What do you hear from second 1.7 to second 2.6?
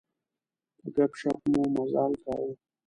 مزال کاوه.